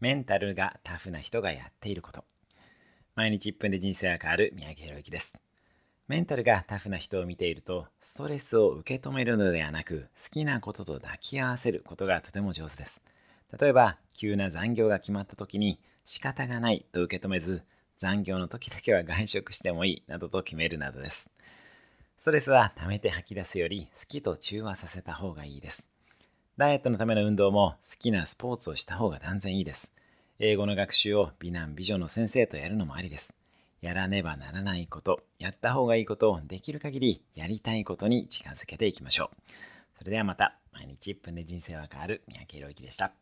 [0.00, 2.24] メンタルがタフな人がやっていること。
[3.14, 5.38] 毎日1分で人生が変わる三宅宏之です。
[6.08, 13.02] メンタルがタフな人を見ていると、ストレスを受け止めるのではなく、好きなことと抱き合わせることがとても上手です。
[13.60, 17.62] 例えば、急な残業が決まった時に、仕方がないと受け止めず、
[17.98, 21.28] 残業の時だけは外食してもいいなどと決めるなどです。
[22.16, 25.89] ストレスは溜めて吐き出すより好きと中和させた方がいいです。
[26.60, 29.94] ダイエットのための運動も好きなスポーツをした方が断然いいです。
[30.38, 33.32] 英語の学習を美男美女の先生とやるのもありです。
[33.80, 39.50] やらねばならないこと、やった方がいいことをできる限りやりたいことに近づけていきましょう。
[40.00, 43.12] それではまた、毎日1分で人生は変わる三宅宏之でした。